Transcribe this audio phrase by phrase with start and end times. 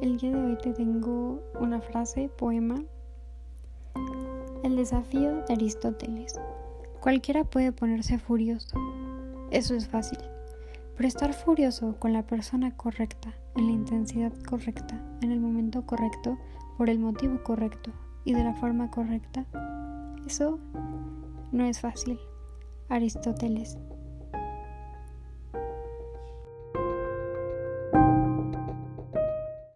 [0.00, 2.82] El día de hoy te tengo una frase, poema.
[4.62, 6.38] El desafío de Aristóteles.
[7.00, 8.76] Cualquiera puede ponerse furioso.
[9.50, 10.18] Eso es fácil.
[10.96, 16.36] Pero estar furioso con la persona correcta, en la intensidad correcta, en el momento correcto,
[16.76, 17.90] por el motivo correcto
[18.24, 19.46] y de la forma correcta,
[20.26, 20.58] eso
[21.52, 22.18] no es fácil.
[22.90, 23.78] Aristóteles.